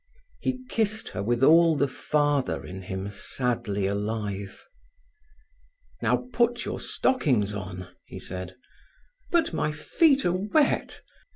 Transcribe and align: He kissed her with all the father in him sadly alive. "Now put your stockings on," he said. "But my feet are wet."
He 0.39 0.65
kissed 0.67 1.09
her 1.09 1.21
with 1.21 1.43
all 1.43 1.75
the 1.77 1.87
father 1.87 2.65
in 2.65 2.81
him 2.81 3.07
sadly 3.11 3.85
alive. 3.85 4.65
"Now 6.01 6.25
put 6.33 6.65
your 6.65 6.79
stockings 6.79 7.53
on," 7.53 7.87
he 8.05 8.17
said. 8.17 8.55
"But 9.29 9.53
my 9.53 9.71
feet 9.71 10.25
are 10.25 10.33
wet." 10.33 11.01